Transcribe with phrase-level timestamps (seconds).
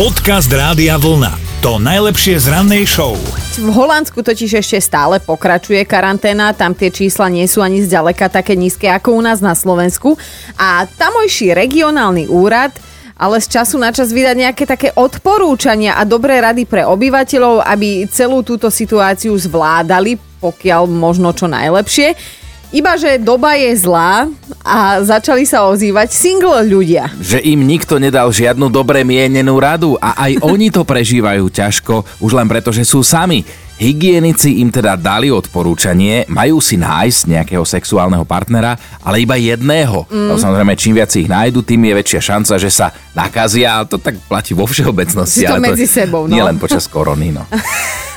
[0.00, 1.60] Podcast Rádia Vlna.
[1.60, 3.20] To najlepšie z rannej show.
[3.60, 8.56] V Holandsku totiž ešte stále pokračuje karanténa, tam tie čísla nie sú ani zďaleka také
[8.56, 10.16] nízke ako u nás na Slovensku.
[10.56, 12.72] A tamojší regionálny úrad
[13.20, 18.08] ale z času na čas vydať nejaké také odporúčania a dobré rady pre obyvateľov, aby
[18.08, 22.39] celú túto situáciu zvládali, pokiaľ možno čo najlepšie.
[22.70, 24.30] Iba, že doba je zlá
[24.62, 27.10] a začali sa ozývať single ľudia.
[27.18, 32.30] Že im nikto nedal žiadnu dobre mienenú radu a aj oni to prežívajú ťažko, už
[32.30, 33.42] len preto, že sú sami.
[33.80, 40.04] Hygienici im teda dali odporúčanie, majú si nájsť nejakého sexuálneho partnera, ale iba jedného.
[40.04, 40.36] Mm.
[40.36, 44.20] Samozrejme, čím viac ich nájdu, tým je väčšia šanca, že sa nakazia, ale to tak
[44.28, 45.48] platí vo všeobecnosti.
[45.48, 46.36] To medzi to sebou, no.
[46.36, 47.48] Nie len počas korony, no.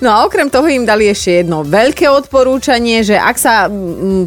[0.00, 3.68] No a okrem toho im dali ešte jedno veľké odporúčanie, že ak sa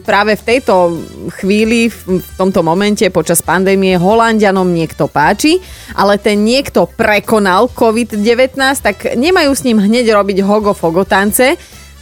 [0.05, 1.01] práve v tejto
[1.41, 5.57] chvíli, v tomto momente počas pandémie Holandianom niekto páči,
[5.97, 11.53] ale ten niekto prekonal COVID-19, tak nemajú s ním hneď robiť hogo-fogotance,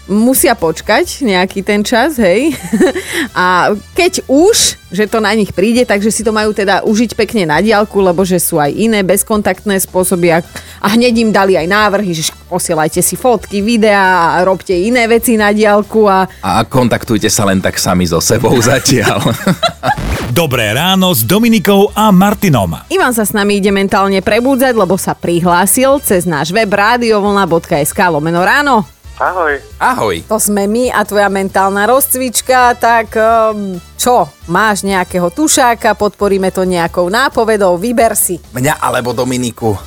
[0.08, 2.56] musia počkať nejaký ten čas, hej.
[3.36, 7.48] A keď už, že to na nich príde, takže si to majú teda užiť pekne
[7.48, 10.40] na diálku, lebo že sú aj iné bezkontaktné spôsoby a,
[10.84, 15.40] a hneď im dali aj návrhy, že posielajte si fotky, videá a robte iné veci
[15.40, 16.28] na diálku a...
[16.44, 19.24] A kontaktujte sa len tak sami so sebou zatiaľ.
[20.34, 22.74] Dobré ráno s Dominikou a Martinom.
[22.90, 28.42] Ivan sa s nami ide mentálne prebúdzať, lebo sa prihlásil cez náš web radiovlna.sk lomeno
[28.42, 28.82] ráno.
[29.22, 29.62] Ahoj.
[29.78, 30.26] Ahoj.
[30.26, 36.66] To sme my a tvoja mentálna rozcvička, tak ehm, čo, máš nejakého tušáka, podporíme to
[36.66, 38.42] nejakou nápovedou, vyber si.
[38.58, 39.78] Mňa alebo Dominiku.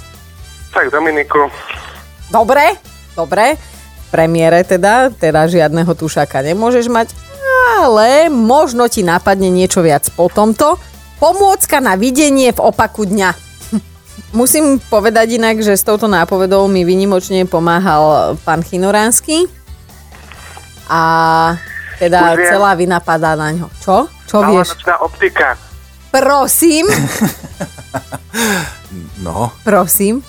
[0.70, 1.50] Tak Dominiku.
[2.30, 2.78] Dobre,
[3.18, 3.58] dobre.
[4.14, 7.10] Premiére teda, teda žiadneho tušáka nemôžeš mať,
[7.66, 10.78] ale možno ti napadne niečo viac po tomto.
[11.18, 13.30] Pomôcka na videnie v opaku dňa.
[14.38, 19.50] Musím povedať inak, že s touto nápovedou mi vynimočne pomáhal pán Chinoránsky
[20.86, 21.02] a
[21.98, 23.66] teda celá vina padá na ňo.
[23.82, 24.06] Čo?
[24.28, 24.76] Čo vieš?
[25.02, 25.58] optika.
[26.14, 26.86] Prosím?
[29.16, 29.52] No.
[29.64, 30.20] Prosím?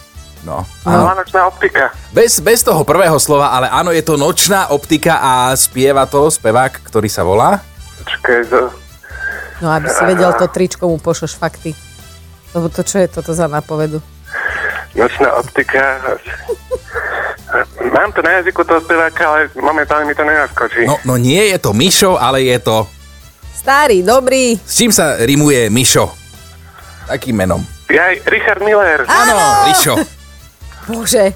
[0.45, 0.65] No.
[0.85, 1.91] Nočná optika.
[2.13, 6.85] Bez, bez toho prvého slova, ale áno, je to nočná optika a spieva to spevák,
[6.85, 7.63] ktorý sa volá?
[8.03, 8.61] Počkaj, to...
[9.57, 11.73] No aby si vedel, to tričko mu pošleš fakty.
[12.53, 13.99] Lebo to čo je toto za nápovedu?
[14.93, 15.99] Nočná optika.
[17.91, 20.85] Mám to na jazyku toho speváka, ale momentálne mi to nenaskočí.
[20.85, 22.85] No, no nie je to Mišo, ale je to...
[23.57, 24.55] Starý, dobrý.
[24.61, 26.07] S čím sa rimuje Mišo?
[27.07, 27.61] Takým menom.
[27.87, 29.07] Jaj, Richard Miller.
[29.07, 29.35] Áno,
[29.71, 30.16] Rišo.
[30.87, 31.35] Bože,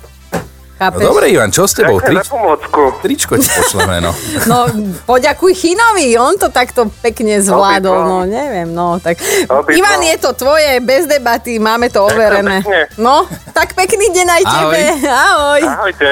[0.81, 1.06] No chápeš?
[1.06, 2.01] dobre, Ivan, čo s tebou?
[2.01, 2.97] Pomôcku.
[3.00, 4.09] tričko ti pošleme, no.
[4.50, 4.66] No,
[5.06, 9.22] poďakuj Chinovi, on to takto pekne zvládol, no neviem, no tak.
[9.69, 12.66] Ivan, je to tvoje, bez debaty, máme to overené.
[12.97, 14.57] No, tak pekný deň aj Ahoj.
[14.57, 14.81] tebe.
[15.06, 15.61] Ahoj.
[15.69, 16.09] Ahojte.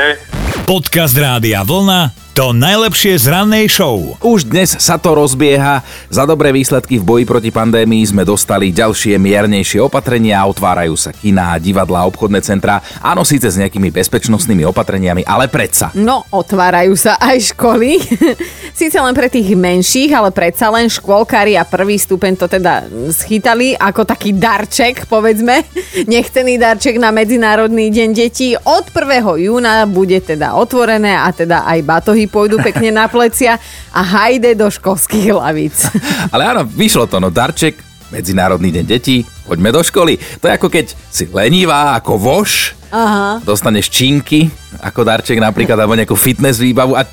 [0.64, 2.29] Podcast Rádia Vlna.
[2.40, 4.16] To najlepšie z rannej show.
[4.24, 5.84] Už dnes sa to rozbieha.
[6.08, 11.60] Za dobré výsledky v boji proti pandémii sme dostali ďalšie miernejšie opatrenia, otvárajú sa kiná,
[11.60, 12.80] divadlá, obchodné centrá.
[13.04, 15.92] Áno, síce s nejakými bezpečnostnými opatreniami, ale predsa.
[16.00, 18.00] No, otvárajú sa aj školy.
[18.80, 23.76] Síce len pre tých menších, ale predsa len škôlkári a prvý stupeň to teda schytali
[23.76, 25.68] ako taký darček, povedzme.
[26.08, 28.56] Nechcený darček na Medzinárodný deň detí.
[28.56, 29.44] Od 1.
[29.44, 33.58] júna bude teda otvorené a teda aj batohy pôjdu pekne na plecia
[33.90, 35.90] a hajde do školských hlavíc.
[36.34, 40.18] Ale áno, vyšlo to, no darček, Medzinárodný deň detí, poďme do školy.
[40.42, 43.38] To je ako keď si lenivá ako voš, Aha.
[43.46, 44.50] dostaneš činky
[44.82, 47.06] ako darček napríklad, alebo nejakú fitness výbavu a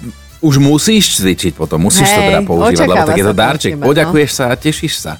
[0.45, 3.73] už musíš cvičiť potom, musíš to Hej, teda používať, lebo tak je to to darček.
[3.73, 3.89] teba, no.
[3.89, 5.13] Poďakuješ sa a tešíš sa.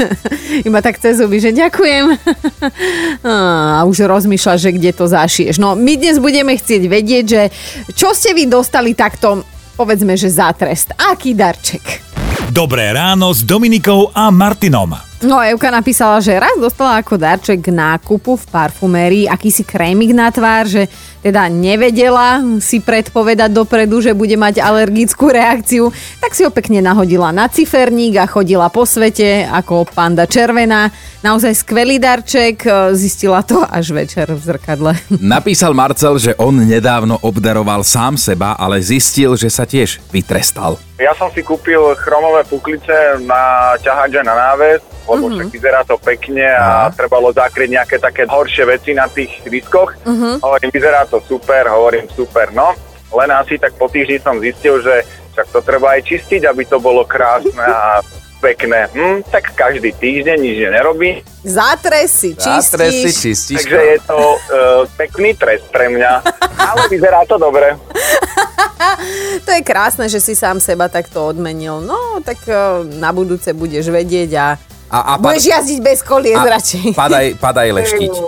[0.68, 2.04] Iba tak cez zuby, že ďakujem.
[3.78, 5.56] A už rozmýšľaš, že kde to zašiješ.
[5.62, 7.42] No, my dnes budeme chcieť vedieť, že
[7.94, 9.46] čo ste vy dostali takto,
[9.78, 10.90] povedzme, že za trest.
[10.98, 12.04] Aký darček?
[12.50, 15.07] Dobré ráno s Dominikou a Martinom.
[15.18, 20.30] No, Evka napísala, že raz dostala ako darček k nákupu v parfumérii akýsi krémik na
[20.30, 20.86] tvár, že
[21.26, 25.90] teda nevedela si predpovedať dopredu, že bude mať alergickú reakciu,
[26.22, 30.94] tak si ho pekne nahodila na ciferník a chodila po svete ako panda červená.
[31.26, 32.62] Naozaj skvelý darček,
[32.94, 34.94] zistila to až večer v zrkadle.
[35.18, 40.78] Napísal Marcel, že on nedávno obdaroval sám seba, ale zistil, že sa tiež vytrestal.
[40.98, 45.34] Ja som si kúpil chromové puklice na ťahače na náves, lebo mm-hmm.
[45.38, 49.94] však vyzerá to pekne a trebalo zakrieť nejaké také horšie veci na tých diskoch.
[50.02, 50.42] Mm-hmm.
[50.42, 52.74] Hovorím, vyzerá to super, hovorím super, no.
[53.14, 55.06] Len asi tak po týždni som zistil, že
[55.38, 58.02] však to treba aj čistiť, aby to bolo krásne a
[58.44, 58.90] pekné.
[58.90, 63.22] Hm, tak každý týždeň nič nerobí, Zatres si, Zátres si čistíš.
[63.22, 63.56] čistíš.
[63.62, 64.38] takže je to uh,
[64.98, 66.12] pekný trest pre mňa.
[66.68, 67.72] Ale vyzerá to dobre.
[69.46, 71.82] To je krásne, že si sám seba takto odmenil.
[71.82, 72.56] No, tak eh,
[72.98, 74.46] na budúce budeš vedieť a,
[74.88, 76.96] A, a, budeš jazdiť bez kolies a radšej.
[76.96, 78.14] padaj, padaj leštiť.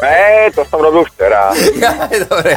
[0.00, 1.52] Ne, to som robil včera.
[2.32, 2.56] Dobre.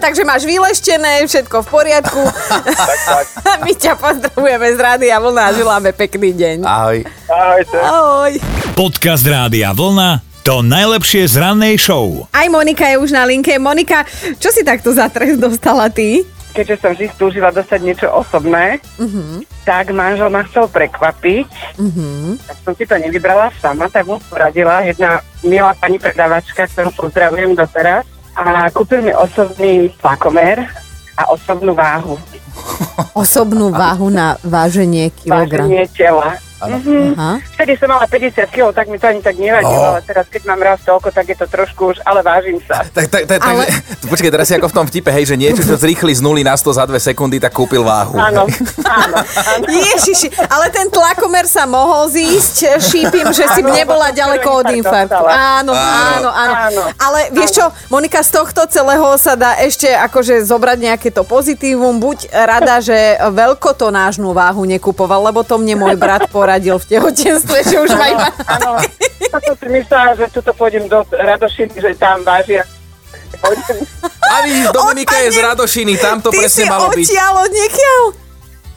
[0.00, 2.24] Takže máš vyleštené, všetko v poriadku.
[2.64, 3.26] Tak, tak.
[3.60, 6.64] My ťa pozdravujeme z rády a vlna a želáme pekný deň.
[6.64, 7.04] Ahoj.
[7.28, 7.78] Ahojte.
[7.84, 8.32] Ahoj.
[8.72, 12.26] Podcast Rádia Vlna to najlepšie z rannej show.
[12.32, 13.54] Aj Monika je už na linke.
[13.60, 14.08] Monika,
[14.40, 16.24] čo si takto za trest dostala ty?
[16.50, 18.82] keďže som vždy stúžila dostať niečo osobné,
[19.62, 21.48] tak manžel ma chcel prekvapiť.
[22.46, 27.54] Tak som si to nevybrala sama, tak mu poradila jedna milá pani predávačka, ktorú pozdravujem
[27.54, 28.04] doteraz.
[28.34, 30.66] A kúpil mi osobný tlakomer
[31.18, 32.18] a osobnú váhu.
[33.14, 35.66] Osobnú váhu na váženie kilogram.
[35.66, 36.49] Váženie tela.
[36.62, 37.16] Mhm.
[37.16, 37.34] Aha.
[37.54, 39.90] Vtedy som mala 50 kg, tak mi to ani tak nevadilo, Oh.
[39.90, 42.84] ale teraz keď mám raz toľko, tak je to trošku už, ale vážim sa.
[42.86, 43.64] Tak, tak, tak, Ale- ale...
[44.10, 46.54] Počkaj, teraz si ako v tom vtipe, hej, že niečo, čo zrýchli z 0 na
[46.54, 48.14] 100 za 2 sekundy, tak kúpil váhu.
[48.14, 48.44] Áno,
[49.02, 49.64] áno, áno.
[49.66, 54.90] Ježiši, ale ten tlakomer sa mohol zísť, šípim, že si Áno, nebola ďaleko od infarkt
[55.10, 55.24] infarktu.
[55.24, 56.54] Áno, áno, áno.
[56.60, 56.82] Áno.
[56.96, 61.96] Ale vieš čo, Monika, z tohto celého sa dá ešte akože zobrať nejaké to pozitívum.
[61.96, 62.96] Buď rada, že
[63.30, 68.26] veľkotonážnu váhu nekupoval, lebo to mne môj brat poradil v tehotenstve, že už iba...
[68.50, 68.82] Áno,
[69.30, 72.66] som si myslela, že tuto pôjdem do Radošiny, že tam vážia.
[74.26, 77.06] A vidíš, Dominika je z Radošiny, tam to Ty presne si malo byť.
[77.06, 78.02] odtiaľ od niekiaľ.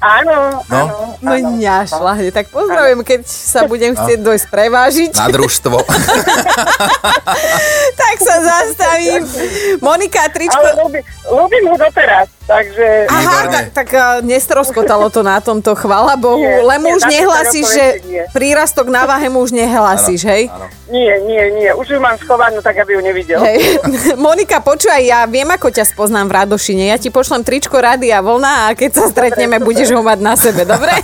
[0.04, 0.36] Áno,
[0.68, 0.78] No.
[0.78, 0.96] áno.
[1.18, 5.12] No ňašľahne, tak pozdravujem, keď sa budem chcieť dojsť prevážiť.
[5.16, 5.80] Na družstvo.
[8.04, 9.24] tak sa zastavím.
[9.80, 10.60] Monika, tričko...
[10.60, 13.08] Ale ľúbim ho doteraz, takže...
[13.08, 16.44] Aha, tak, tak uh, nestroskotalo to na tomto, chvala Bohu.
[16.44, 18.24] Nie, Len mu nie, už nehlasíš, že nie.
[18.36, 20.52] prírastok na váhe mu už nehlasíš, hej?
[20.92, 21.70] Nie, nie, nie.
[21.74, 23.40] Už ju mám schovanú tak, aby ju nevidel.
[23.40, 23.84] Hej.
[24.20, 26.92] Monika, počúvaj, ja viem, ako ťa spoznám v Radošine.
[26.92, 30.34] Ja ti pošlem tričko Rady a vlna a keď sa stretneme, budeš ho mať na
[30.36, 30.92] sebe, dobre?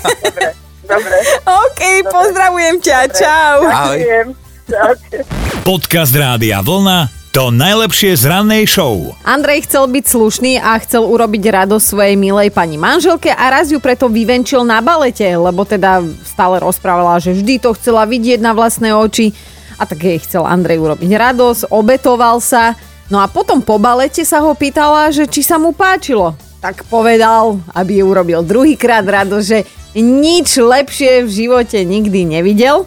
[0.90, 1.18] Dobre, dobre.
[1.46, 3.62] OK, pozdravujem ťa, čau.
[3.62, 4.34] Ahoj.
[4.66, 5.22] Čaute.
[5.62, 9.16] Podcast Rádia Vlna to najlepšie z rannej show.
[9.24, 13.80] Andrej chcel byť slušný a chcel urobiť radosť svojej milej pani manželke a raz ju
[13.80, 18.92] preto vyvenčil na balete, lebo teda stále rozprávala, že vždy to chcela vidieť na vlastné
[18.92, 19.32] oči
[19.80, 22.76] a tak jej chcel Andrej urobiť radosť, obetoval sa.
[23.08, 26.36] No a potom po balete sa ho pýtala, že či sa mu páčilo.
[26.60, 29.64] Tak povedal, aby ju urobil druhýkrát radosť, že
[29.96, 32.84] nič lepšie v živote nikdy nevidel.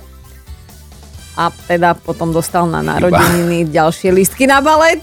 [1.33, 5.01] A teda potom dostal na narodeniny ďalšie listky na balet.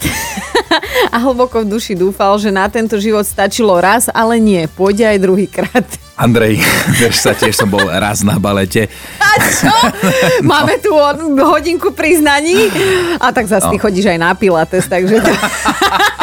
[1.14, 5.18] a hlboko v duši dúfal, že na tento život stačilo raz, ale nie, pôjde aj
[5.18, 5.86] druhýkrát.
[6.14, 6.62] Andrej,
[7.00, 8.86] vieš sa, tiež som bol raz na balete.
[9.18, 9.74] A čo?
[10.46, 10.94] Máme tu
[11.42, 12.70] hodinku priznaní.
[13.18, 13.82] A tak zase ty No.
[13.82, 15.32] chodíš aj na pilates, takže to...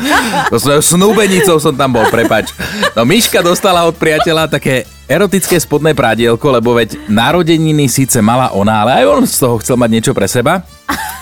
[0.52, 2.52] To svojou snúbenicou som tam bol, prepač.
[2.94, 8.86] No Miška dostala od priateľa také erotické spodné prádielko, lebo veď narodeniny síce mala ona,
[8.86, 10.62] ale aj on z toho chcel mať niečo pre seba.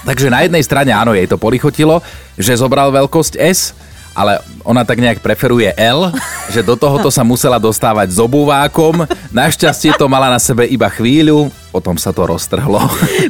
[0.05, 2.05] Takže na jednej strane áno, jej to polichotilo,
[2.37, 3.73] že zobral veľkosť S,
[4.15, 6.13] ale ona tak nejak preferuje L,
[6.53, 9.03] že do tohoto sa musela dostávať s obúvákom.
[9.35, 12.79] Našťastie to mala na sebe iba chvíľu, potom sa to roztrhlo.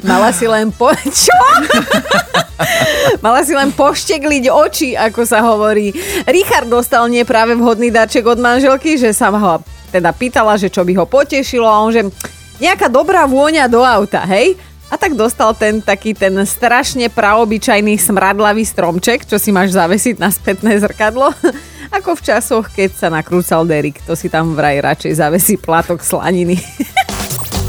[0.04, 0.92] Mala si len po...
[1.08, 1.40] Čo?
[3.24, 5.96] Mala si len poštekliť oči, ako sa hovorí.
[6.28, 10.92] Richard dostal nie vhodný darček od manželky, že sa ho teda pýtala, že čo by
[11.00, 12.04] ho potešilo a on, že
[12.60, 14.60] nejaká dobrá vôňa do auta, hej?
[14.92, 20.28] A tak dostal ten taký ten strašne praobyčajný smradlavý stromček, čo si máš zavesiť na
[20.28, 21.32] spätné zrkadlo.
[21.96, 26.60] Ako v časoch, keď sa nakrúcal Derek, to si tam vraj radšej zavesí platok slaniny.